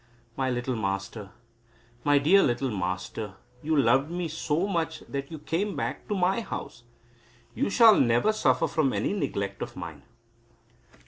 my 0.35 0.49
little 0.49 0.75
Master, 0.75 1.29
my 2.03 2.17
dear 2.17 2.41
little 2.41 2.71
Master, 2.71 3.35
you 3.61 3.77
loved 3.77 4.09
me 4.09 4.27
so 4.27 4.65
much 4.67 5.01
that 5.01 5.29
you 5.31 5.37
came 5.37 5.75
back 5.75 6.07
to 6.07 6.15
my 6.15 6.39
house. 6.41 6.81
You 7.53 7.69
shall 7.69 7.99
never 7.99 8.33
suffer 8.33 8.67
from 8.67 8.93
any 8.93 9.13
neglect 9.13 9.61
of 9.61 9.75
mine." 9.75 10.01